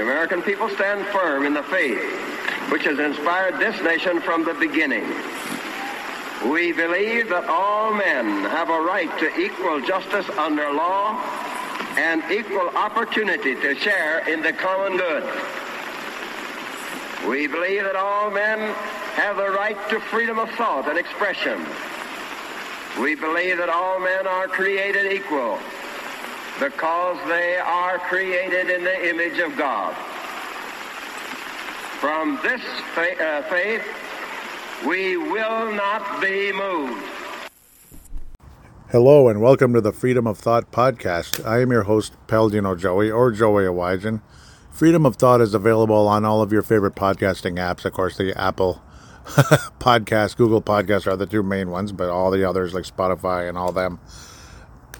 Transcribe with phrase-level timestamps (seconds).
[0.00, 2.00] the American people stand firm in the faith
[2.72, 5.04] which has inspired this nation from the beginning.
[6.50, 11.20] We believe that all men have a right to equal justice under law
[11.98, 15.22] and equal opportunity to share in the common good.
[17.28, 18.58] We believe that all men
[19.16, 21.60] have the right to freedom of thought and expression.
[22.98, 25.58] We believe that all men are created equal
[26.60, 29.96] because they are created in the image of God.
[31.98, 32.60] From this
[32.94, 33.82] fa- uh, faith,
[34.86, 37.02] we will not be moved.
[38.90, 41.42] Hello and welcome to the Freedom of Thought podcast.
[41.46, 44.20] I am your host, Paladino Joey, or Joey Awajan.
[44.70, 47.86] Freedom of Thought is available on all of your favorite podcasting apps.
[47.86, 48.82] Of course, the Apple
[49.24, 53.56] Podcast, Google Podcast are the two main ones, but all the others like Spotify and
[53.56, 53.98] all them,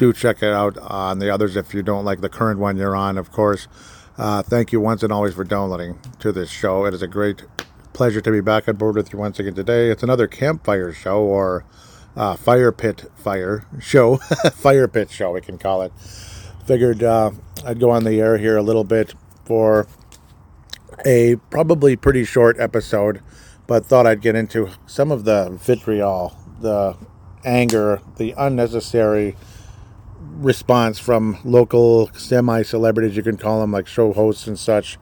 [0.01, 2.97] do check it out on the others if you don't like the current one you're
[2.97, 3.69] on, of course.
[4.17, 6.87] Uh, thank you once and always for downloading to this show.
[6.87, 7.45] It is a great
[7.93, 9.91] pleasure to be back on board with you once again today.
[9.91, 11.67] It's another campfire show or
[12.17, 14.17] uh, fire pit fire show,
[14.55, 15.93] fire pit show, we can call it.
[16.65, 17.33] Figured uh,
[17.67, 19.87] I'd go on the air here a little bit for
[21.05, 23.21] a probably pretty short episode,
[23.67, 26.97] but thought I'd get into some of the vitriol, the
[27.45, 29.37] anger, the unnecessary
[30.41, 34.99] response from local semi celebrities, you can call them like show hosts and such.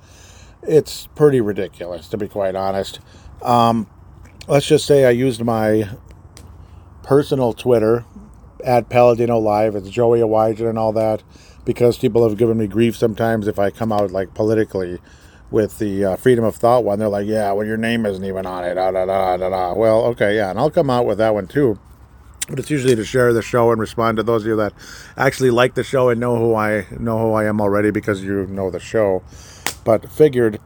[0.63, 3.01] It's pretty ridiculous, to be quite honest.
[3.43, 3.89] Um,
[4.49, 5.89] let's just say I used my
[7.03, 8.05] personal Twitter
[8.65, 9.77] at Paladino Live.
[9.77, 11.23] It's Joey Awajan and all that
[11.65, 14.99] because people have given me grief sometimes if I come out like politically
[15.51, 16.99] with the uh, freedom of thought one.
[16.99, 18.75] They're like, yeah, well, your name isn't even on it.
[18.75, 19.75] Da, da, da, da, da.
[19.75, 21.79] Well, okay, yeah, and I'll come out with that one too.
[22.49, 24.73] But it's usually to share the show and respond to those of you that
[25.17, 28.47] actually like the show and know who I know who I am already because you
[28.47, 29.23] know the show.
[29.85, 30.59] But figured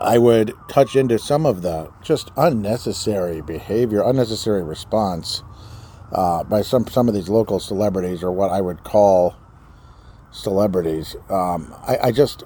[0.00, 5.42] I would touch into some of the just unnecessary behavior, unnecessary response
[6.12, 9.36] uh, by some some of these local celebrities or what I would call
[10.32, 11.16] celebrities.
[11.30, 12.42] Um, I, I, just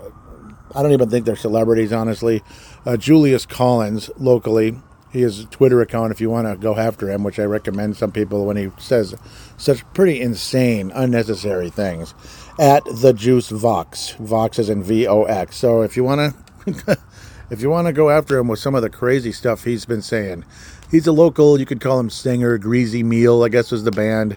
[0.75, 2.42] I don't even think they're celebrities, honestly.
[2.86, 4.76] Uh, Julius Collins locally
[5.12, 7.97] he has a Twitter account if you want to go after him, which I recommend
[7.97, 9.15] some people when he says
[9.56, 12.15] such pretty insane, unnecessary things.
[12.59, 15.56] At the Juice Vox, Vox is in V O X.
[15.56, 16.34] So if you want
[16.66, 16.98] to,
[17.50, 20.03] if you want to go after him with some of the crazy stuff he's been
[20.03, 20.44] saying,
[20.91, 21.59] he's a local.
[21.59, 22.59] You could call him singer.
[22.59, 24.37] Greazy Meal, I guess, was the band.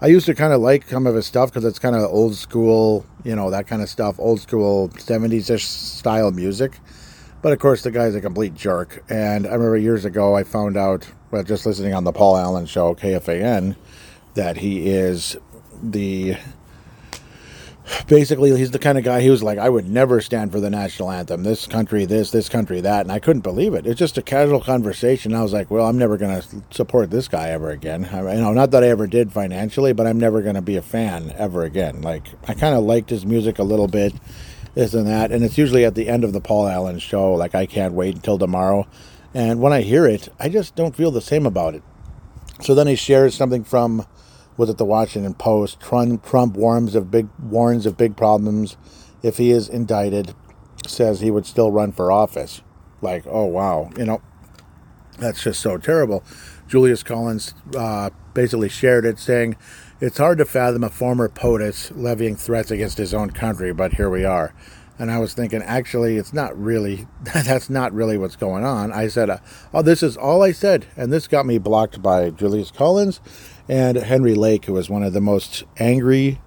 [0.00, 2.34] I used to kind of like some of his stuff because it's kind of old
[2.34, 6.72] school, you know, that kind of stuff, old school 70s ish style music.
[7.42, 9.04] But of course, the guy's a complete jerk.
[9.10, 12.66] And I remember years ago, I found out, well, just listening on the Paul Allen
[12.66, 13.76] show, KFAN,
[14.34, 15.36] that he is
[15.82, 16.36] the.
[18.06, 20.70] Basically, he's the kind of guy he was like, I would never stand for the
[20.70, 21.42] national anthem.
[21.42, 23.00] This country, this, this country, that.
[23.00, 23.88] And I couldn't believe it.
[23.88, 25.34] It's just a casual conversation.
[25.34, 28.04] I was like, well, I'm never going to support this guy ever again.
[28.04, 30.76] I, you know, not that I ever did financially, but I'm never going to be
[30.76, 32.02] a fan ever again.
[32.02, 34.14] Like, I kind of liked his music a little bit
[34.74, 35.32] this and that.
[35.32, 38.14] And it's usually at the end of the Paul Allen show, like I can't wait
[38.14, 38.86] until tomorrow.
[39.34, 41.82] And when I hear it, I just don't feel the same about it.
[42.60, 44.06] So then he shares something from,
[44.56, 45.80] was it the Washington Post?
[45.80, 48.76] Trump, Trump warns of big warns of big problems
[49.22, 50.34] if he is indicted.
[50.86, 52.60] Says he would still run for office.
[53.00, 54.20] Like, oh wow, you know,
[55.18, 56.22] that's just so terrible.
[56.68, 59.56] Julius Collins uh, basically shared it, saying
[60.02, 64.10] it's hard to fathom a former POTUS levying threats against his own country, but here
[64.10, 64.52] we are.
[64.98, 68.90] And I was thinking, actually, it's not really, that's not really what's going on.
[68.90, 69.38] I said, uh,
[69.72, 70.86] oh, this is all I said.
[70.96, 73.20] And this got me blocked by Julius Collins
[73.68, 76.40] and Henry Lake, who was one of the most angry,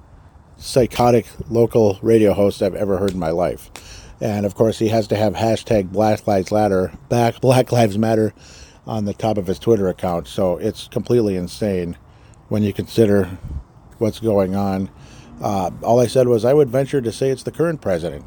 [0.57, 3.71] psychotic local radio hosts I've ever heard in my life.
[4.19, 8.33] And of course, he has to have hashtag Black Lives Matter, back Black Lives Matter
[8.85, 10.27] on the top of his Twitter account.
[10.27, 11.95] So it's completely insane
[12.47, 13.25] when you consider
[13.97, 14.89] what's going on.
[15.41, 18.25] Uh, all I said was I would venture to say it's the current president.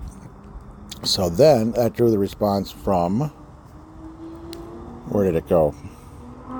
[1.04, 3.30] So then that drew the response from
[5.08, 5.74] where did it go?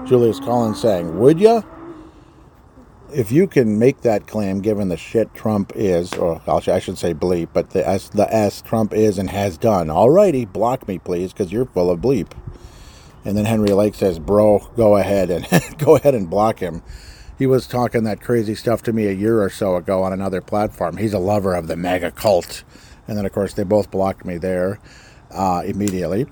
[0.06, 1.64] Julius Collins saying, "Would you?
[3.12, 7.14] If you can make that claim, given the shit Trump is, or I should say
[7.14, 9.88] bleep, but the S the S Trump is and has done.
[9.88, 12.30] Alrighty, block me please, because you're full of bleep."
[13.24, 15.46] And then Henry Lake says, "Bro, go ahead and
[15.78, 16.82] go ahead and block him."
[17.38, 20.40] He was talking that crazy stuff to me a year or so ago on another
[20.40, 20.96] platform.
[20.96, 22.64] He's a lover of the MAGA cult.
[23.06, 24.80] And then, of course, they both blocked me there
[25.30, 26.26] uh, immediately.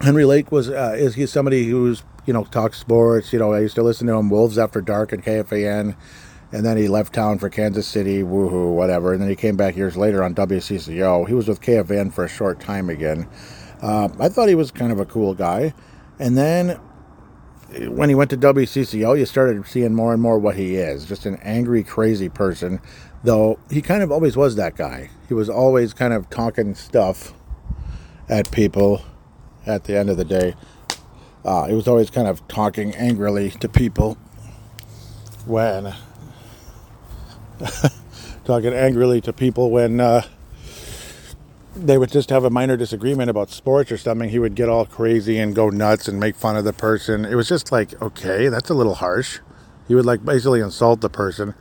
[0.00, 3.32] Henry Lake was uh, is he somebody who's you know talks sports.
[3.32, 5.96] You know, I used to listen to him Wolves After Dark and KFAN,
[6.52, 9.12] and then he left town for Kansas City, woohoo, whatever.
[9.12, 11.28] And then he came back years later on WCCO.
[11.28, 13.28] He was with KFAN for a short time again.
[13.80, 15.74] Uh, I thought he was kind of a cool guy.
[16.18, 16.78] And then
[17.88, 21.26] when he went to WCCO, you started seeing more and more what he is just
[21.26, 22.80] an angry, crazy person.
[23.22, 25.10] Though he kind of always was that guy.
[25.28, 27.32] He was always kind of talking stuff
[28.28, 29.02] at people
[29.66, 30.54] at the end of the day.
[31.44, 34.16] Uh, he was always kind of talking angrily to people
[35.46, 35.94] when
[38.44, 40.22] talking angrily to people when uh,
[41.76, 44.30] they would just have a minor disagreement about sports or something.
[44.30, 47.24] He would get all crazy and go nuts and make fun of the person.
[47.24, 49.40] It was just like, okay, that's a little harsh.
[49.88, 51.54] He would like basically insult the person,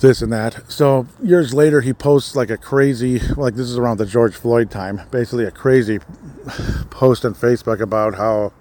[0.00, 0.70] this and that.
[0.70, 4.70] So years later, he posts like a crazy, like this is around the George Floyd
[4.70, 5.98] time, basically a crazy
[6.90, 8.52] post on Facebook about how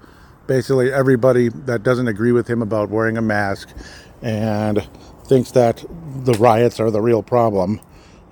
[0.48, 3.70] basically everybody that doesn't agree with him about wearing a mask
[4.22, 4.88] and
[5.26, 5.84] thinks that
[6.24, 7.80] the riots are the real problem,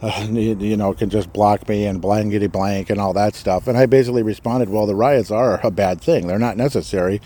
[0.03, 3.68] uh, you know, can just block me and blankety blank and all that stuff.
[3.68, 6.27] And I basically responded, well, the riots are a bad thing.
[6.27, 7.21] They're not necessary.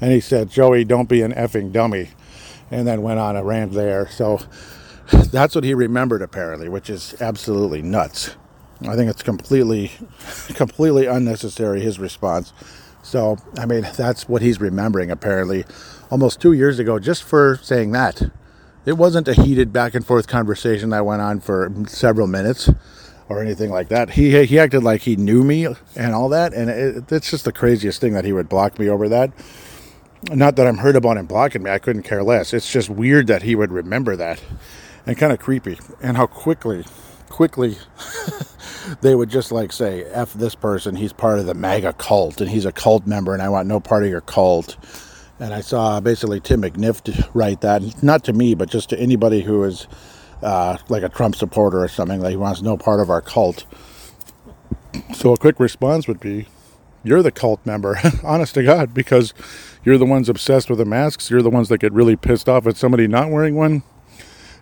[0.00, 2.10] And he said, Joey, don't be an effing dummy.
[2.70, 4.08] And then went on a rant there.
[4.08, 4.40] So
[5.30, 8.34] that's what he remembered apparently, which is absolutely nuts.
[8.82, 9.92] I think it's completely,
[10.54, 12.52] completely unnecessary, his response.
[13.02, 15.64] So, I mean, that's what he's remembering apparently
[16.10, 18.30] almost two years ago just for saying that.
[18.86, 22.70] It wasn't a heated back and forth conversation that went on for several minutes
[23.28, 24.10] or anything like that.
[24.10, 25.66] He he acted like he knew me
[25.96, 28.88] and all that, and it, it's just the craziest thing that he would block me
[28.88, 29.32] over that.
[30.30, 31.70] Not that I'm hurt about him blocking me.
[31.70, 32.54] I couldn't care less.
[32.54, 34.40] It's just weird that he would remember that,
[35.04, 36.84] and kind of creepy, and how quickly,
[37.28, 37.76] quickly.
[39.00, 42.48] they would just like say, F this person, he's part of the MAGA cult and
[42.48, 44.76] he's a cult member and I want no part of your cult.
[45.38, 49.42] And I saw basically Tim McNiff write that, not to me, but just to anybody
[49.42, 49.86] who is
[50.42, 53.66] uh, like a Trump supporter or something, that he wants no part of our cult.
[55.14, 56.48] So a quick response would be,
[57.04, 59.34] you're the cult member, honest to God, because
[59.84, 61.30] you're the ones obsessed with the masks.
[61.30, 63.82] You're the ones that get really pissed off at somebody not wearing one.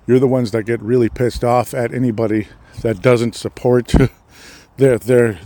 [0.07, 2.49] You're the ones that get really pissed off at anybody
[2.83, 3.95] that doesn't support
[4.77, 5.39] their their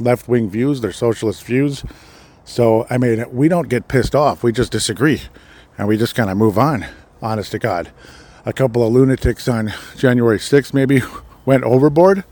[0.00, 1.84] left wing views, their socialist views.
[2.52, 4.42] So, I mean, we don't get pissed off.
[4.42, 5.22] We just disagree.
[5.78, 6.84] And we just kind of move on,
[7.22, 7.90] honest to God.
[8.44, 11.00] A couple of lunatics on January 6th maybe
[11.46, 12.24] went overboard.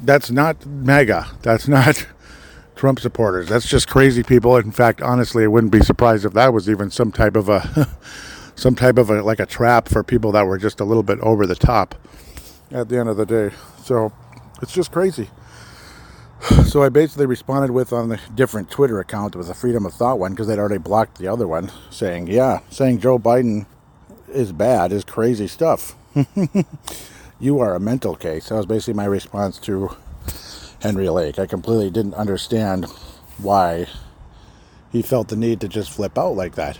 [0.00, 1.26] That's not MAGA.
[1.42, 2.06] That's not
[2.74, 3.50] Trump supporters.
[3.50, 4.56] That's just crazy people.
[4.56, 7.86] In fact, honestly, I wouldn't be surprised if that was even some type of a,
[8.54, 11.20] some type of a, like a trap for people that were just a little bit
[11.20, 11.94] over the top
[12.70, 13.50] at the end of the day.
[13.84, 14.10] So,
[14.62, 15.28] it's just crazy.
[16.40, 20.18] So I basically responded with on the different Twitter account with a Freedom of Thought
[20.18, 23.66] one because they'd already blocked the other one, saying, "Yeah, saying Joe Biden
[24.32, 25.94] is bad is crazy stuff.
[27.40, 29.96] you are a mental case." That was basically my response to
[30.80, 31.38] Henry Lake.
[31.38, 32.86] I completely didn't understand
[33.38, 33.86] why
[34.90, 36.78] he felt the need to just flip out like that.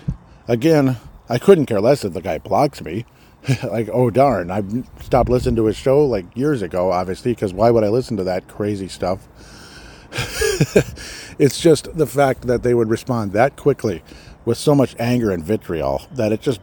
[0.49, 0.97] Again,
[1.29, 3.05] I couldn't care less if the guy blocks me.
[3.65, 4.63] like, oh darn, I
[5.03, 8.25] stopped listening to his show like years ago, obviously, because why would I listen to
[8.25, 9.27] that crazy stuff?
[11.39, 14.03] it's just the fact that they would respond that quickly
[14.45, 16.61] with so much anger and vitriol that it just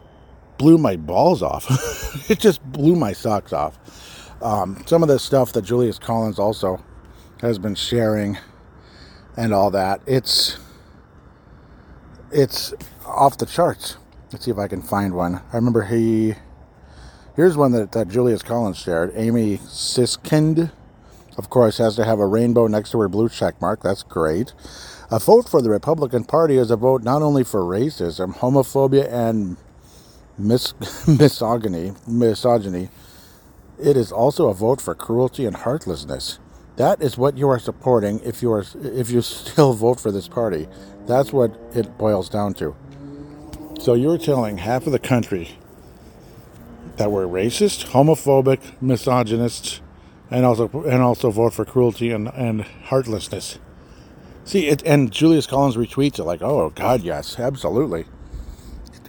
[0.58, 1.66] blew my balls off.
[2.30, 3.78] it just blew my socks off.
[4.42, 6.84] Um, some of the stuff that Julius Collins also
[7.40, 8.38] has been sharing
[9.36, 10.58] and all that, it's
[12.30, 12.74] it's
[13.06, 13.96] off the charts.
[14.32, 15.36] Let's see if I can find one.
[15.52, 16.34] I remember he
[17.36, 19.12] here's one that, that Julius Collins shared.
[19.14, 20.72] Amy Siskind
[21.38, 23.80] of course, has to have a rainbow next to her blue check mark.
[23.82, 24.52] That's great.
[25.10, 29.56] A vote for the Republican Party is a vote not only for racism, homophobia, and
[30.36, 30.74] mis-
[31.08, 32.90] misogyny, misogyny.
[33.80, 36.40] It is also a vote for cruelty and heartlessness.
[36.76, 40.26] That is what you are supporting if you are if you still vote for this
[40.26, 40.68] party.
[41.06, 42.74] That's what it boils down to.
[43.78, 45.56] So you're telling half of the country
[46.96, 49.80] that we're racist, homophobic, misogynists,
[50.30, 53.58] and also and also vote for cruelty and, and heartlessness.
[54.44, 58.06] See it, and Julius Collins retweets it like, "Oh God, yes, absolutely."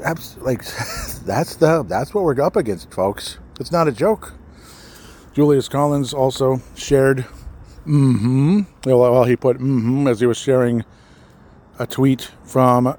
[0.04, 0.66] Abs- like
[1.26, 3.38] that's the that's what we're up against, folks.
[3.60, 4.34] It's not a joke.
[5.34, 7.20] Julius Collins also shared,
[7.86, 8.62] mm-hmm.
[8.86, 10.84] Well, he put mm-hmm as he was sharing
[11.78, 12.98] a tweet from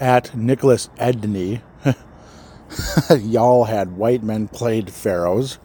[0.00, 1.62] at Nicholas Edney.
[3.20, 5.58] Y'all had white men played pharaohs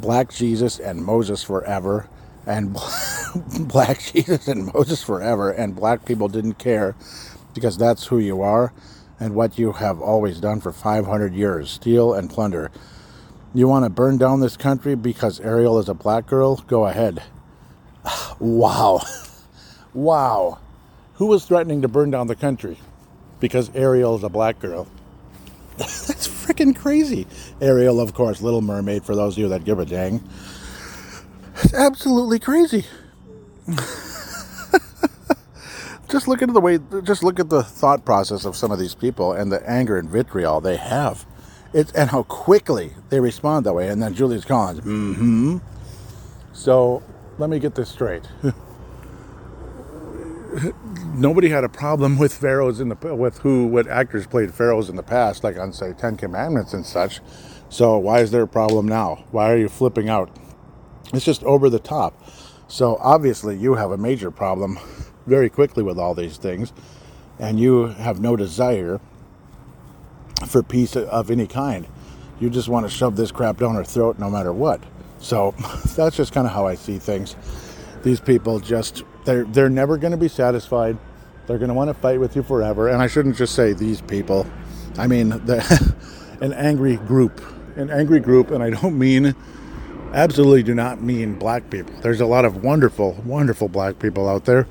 [0.00, 2.08] Black Jesus and Moses forever,
[2.46, 2.76] and
[3.68, 6.94] Black Jesus and Moses forever, and black people didn't care
[7.54, 8.72] because that's who you are
[9.18, 12.70] and what you have always done for 500 years steal and plunder.
[13.52, 16.56] You want to burn down this country because Ariel is a black girl?
[16.66, 17.22] Go ahead.
[18.38, 19.02] Wow.
[19.92, 20.58] Wow.
[21.14, 22.78] Who was threatening to burn down the country?
[23.40, 24.86] Because Ariel is a black girl.
[25.76, 27.26] That's freaking crazy.
[27.60, 30.22] Ariel, of course, Little Mermaid, for those of you that give a dang.
[31.62, 32.86] It's absolutely crazy.
[36.08, 38.94] just look at the way, just look at the thought process of some of these
[38.94, 41.24] people and the anger and vitriol they have.
[41.72, 43.88] It's, and how quickly they respond that way.
[43.88, 45.58] And then Julius Collins, mm hmm.
[46.52, 47.02] So
[47.38, 48.24] let me get this straight.
[51.14, 54.94] Nobody had a problem with pharaohs in the with who what actors played pharaohs in
[54.94, 57.20] the past, like on say Ten Commandments and such.
[57.68, 59.24] So why is there a problem now?
[59.32, 60.30] Why are you flipping out?
[61.12, 62.14] It's just over the top.
[62.68, 64.78] So obviously you have a major problem
[65.26, 66.72] very quickly with all these things,
[67.40, 69.00] and you have no desire
[70.46, 71.88] for peace of any kind.
[72.38, 74.80] You just want to shove this crap down her throat no matter what.
[75.18, 75.54] So
[75.96, 77.34] that's just kind of how I see things.
[78.02, 80.98] These people just they're they're never going to be satisfied.
[81.46, 82.88] They're going to want to fight with you forever.
[82.88, 84.46] And I shouldn't just say these people.
[84.98, 85.32] I mean
[86.40, 87.42] an angry group,
[87.76, 89.34] an angry group, and I don't mean
[90.12, 91.94] absolutely do not mean black people.
[92.00, 94.66] There's a lot of wonderful, wonderful black people out there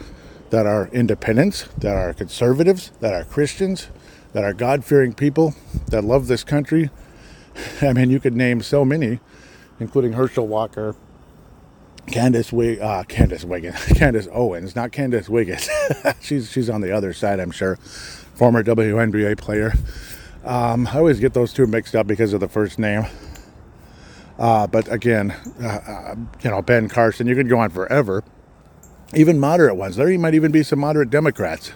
[0.49, 3.87] that are independents, that are conservatives, that are Christians,
[4.33, 5.53] that are God fearing people
[5.87, 6.89] that love this country.
[7.81, 9.19] I mean, you could name so many,
[9.79, 10.95] including Herschel Walker,
[12.11, 15.69] Candace Wig, uh, Candace Wiggins, Candace Owens, not Candace Wiggins.
[16.21, 17.75] she's she's on the other side, I'm sure.
[18.35, 19.73] Former WNBA player.
[20.43, 23.05] Um, I always get those two mixed up because of the first name.
[24.37, 27.27] Uh, but again, uh, uh you know, Ben Carson.
[27.27, 28.23] You could go on forever.
[29.13, 29.95] Even moderate ones.
[29.95, 31.73] There might even be some moderate Democrats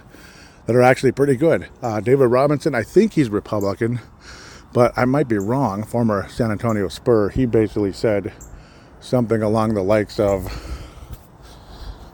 [0.66, 1.68] that are actually pretty good.
[1.82, 4.00] Uh, David Robinson, I think he's Republican,
[4.72, 5.84] but I might be wrong.
[5.84, 8.32] Former San Antonio Spur, he basically said
[9.04, 10.48] something along the likes of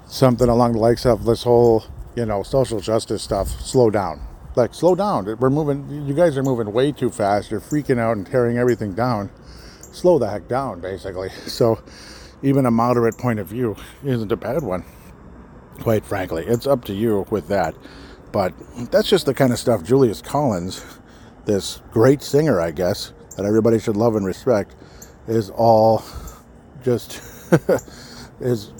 [0.07, 3.47] something along the likes of this whole, you know, social justice stuff.
[3.47, 4.19] Slow down.
[4.55, 5.37] Like, slow down.
[5.39, 7.51] We're moving, you guys are moving way too fast.
[7.51, 9.29] You're freaking out and tearing everything down.
[9.81, 11.29] Slow the heck down, basically.
[11.47, 11.81] So,
[12.41, 14.85] even a moderate point of view isn't a bad one,
[15.81, 16.45] quite frankly.
[16.47, 17.75] It's up to you with that.
[18.31, 18.53] But
[18.91, 20.83] that's just the kind of stuff Julius Collins,
[21.45, 24.75] this great singer, I guess, that everybody should love and respect,
[25.27, 26.01] is all
[26.83, 27.21] just
[28.39, 28.71] is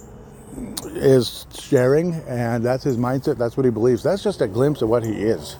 [0.86, 3.38] is sharing, and that's his mindset.
[3.38, 4.03] That's what he believes.
[4.03, 5.58] That's just a glimpse of what he is.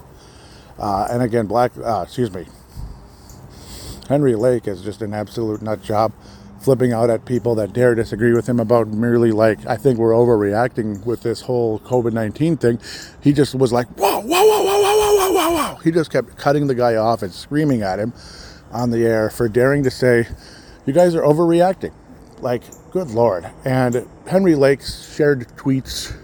[0.78, 2.46] Uh, and again, Black, uh, excuse me,
[4.08, 6.14] Henry Lake is just an absolute nut job
[6.62, 10.12] flipping out at people that dare disagree with him about merely like I think we're
[10.12, 12.80] overreacting with this whole COVID nineteen thing.
[13.22, 15.76] He just was like, whoa, whoa, whoa, whoa, whoa, whoa, whoa, whoa.
[15.84, 18.14] He just kept cutting the guy off and screaming at him
[18.72, 20.28] on the air for daring to say,
[20.86, 21.94] You guys are overreacting.
[22.42, 23.50] Like, good lord.
[23.66, 26.16] And Henry Lake shared tweets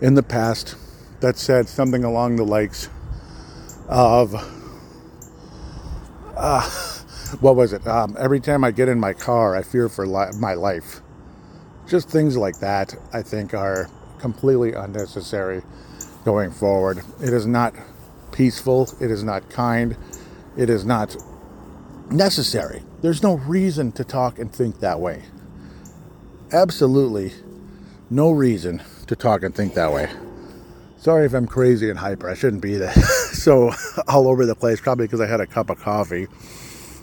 [0.00, 0.76] in the past
[1.20, 2.88] that said something along the likes
[3.88, 4.34] of
[6.36, 6.68] uh,
[7.40, 7.86] what was it?
[7.86, 11.00] Um, every time I get in my car, I fear for li- my life.
[11.88, 15.62] Just things like that, I think, are completely unnecessary
[16.24, 17.02] going forward.
[17.20, 17.74] It is not
[18.32, 18.88] peaceful.
[19.00, 19.96] It is not kind.
[20.56, 21.16] It is not
[22.10, 22.82] necessary.
[23.02, 25.22] There's no reason to talk and think that way.
[26.52, 27.32] Absolutely
[28.10, 30.10] no reason to talk and think that way.
[30.98, 32.28] Sorry if I'm crazy and hyper.
[32.28, 32.94] I shouldn't be that
[33.32, 33.72] so
[34.06, 36.28] all over the place, probably because I had a cup of coffee.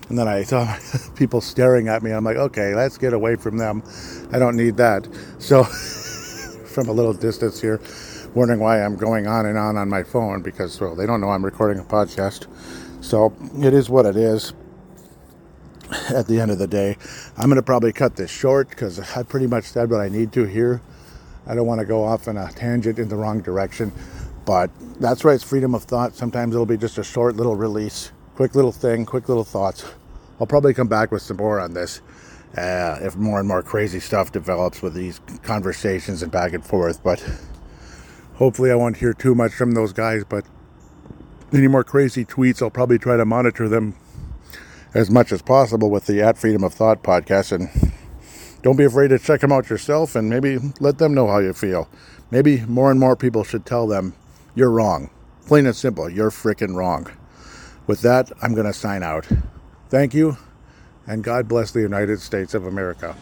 [0.08, 0.78] And then I saw
[1.16, 2.12] people staring at me.
[2.12, 3.82] I'm like, okay, let's get away from them.
[4.32, 5.08] I don't need that.
[5.40, 5.64] So,
[6.68, 7.82] from a little distance here,
[8.36, 11.30] wondering why I'm going on and on on my phone because, well, they don't know
[11.30, 12.46] I'm recording a podcast.
[13.04, 14.54] So, it is what it is
[16.10, 16.98] at the end of the day.
[17.38, 20.32] I'm going to probably cut this short because I pretty much said what I need
[20.34, 20.82] to here.
[21.48, 23.92] I don't want to go off on a tangent in the wrong direction.
[24.46, 26.16] But that's right, it's freedom of thought.
[26.16, 29.86] Sometimes it'll be just a short little release, quick little thing, quick little thoughts.
[30.40, 32.02] I'll probably come back with some more on this
[32.58, 37.04] uh, if more and more crazy stuff develops with these conversations and back and forth.
[37.04, 37.24] But
[38.36, 40.24] hopefully, I won't hear too much from those guys.
[40.24, 40.46] But
[41.54, 43.96] any more crazy tweets, I'll probably try to monitor them
[44.94, 47.52] as much as possible with the At Freedom of Thought podcast.
[47.52, 47.94] And
[48.62, 51.54] don't be afraid to check them out yourself and maybe let them know how you
[51.54, 51.90] feel.
[52.32, 54.14] Maybe more and more people should tell them
[54.56, 55.10] you're wrong.
[55.48, 57.08] Plain and simple, you're freaking wrong.
[57.88, 59.28] With that, I'm going to sign out.
[59.90, 60.38] Thank you,
[61.08, 63.16] and God bless the United States of America.